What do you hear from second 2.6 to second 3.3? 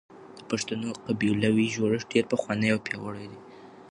او پياوړی